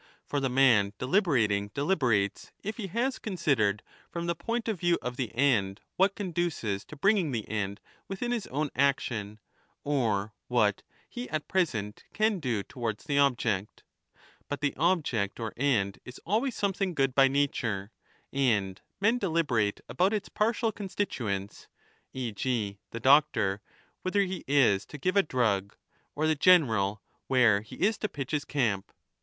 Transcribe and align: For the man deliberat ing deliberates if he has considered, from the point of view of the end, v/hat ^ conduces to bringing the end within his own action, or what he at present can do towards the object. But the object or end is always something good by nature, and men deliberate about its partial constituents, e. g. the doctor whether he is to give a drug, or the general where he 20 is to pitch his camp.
For 0.25 0.39
the 0.39 0.49
man 0.49 0.93
deliberat 0.97 1.51
ing 1.51 1.67
deliberates 1.75 2.51
if 2.63 2.77
he 2.77 2.87
has 2.87 3.19
considered, 3.19 3.83
from 4.09 4.25
the 4.25 4.33
point 4.33 4.67
of 4.67 4.79
view 4.79 4.97
of 4.99 5.15
the 5.15 5.31
end, 5.35 5.79
v/hat 5.95 6.13
^ 6.13 6.15
conduces 6.15 6.83
to 6.85 6.95
bringing 6.95 7.29
the 7.31 7.47
end 7.47 7.79
within 8.07 8.31
his 8.31 8.47
own 8.47 8.71
action, 8.75 9.37
or 9.83 10.33
what 10.47 10.81
he 11.07 11.29
at 11.29 11.47
present 11.47 12.03
can 12.13 12.39
do 12.39 12.63
towards 12.63 13.03
the 13.03 13.19
object. 13.19 13.83
But 14.49 14.61
the 14.61 14.75
object 14.75 15.39
or 15.39 15.53
end 15.55 15.99
is 16.03 16.19
always 16.25 16.55
something 16.55 16.95
good 16.95 17.13
by 17.13 17.27
nature, 17.27 17.91
and 18.33 18.81
men 18.99 19.19
deliberate 19.19 19.81
about 19.87 20.13
its 20.13 20.29
partial 20.29 20.71
constituents, 20.71 21.67
e. 22.11 22.31
g. 22.31 22.79
the 22.89 22.99
doctor 22.99 23.61
whether 24.01 24.21
he 24.21 24.43
is 24.47 24.83
to 24.87 24.97
give 24.97 25.15
a 25.15 25.21
drug, 25.21 25.75
or 26.15 26.25
the 26.25 26.33
general 26.33 27.03
where 27.27 27.61
he 27.61 27.75
20 27.75 27.87
is 27.87 27.97
to 27.99 28.09
pitch 28.09 28.31
his 28.31 28.45
camp. 28.45 28.91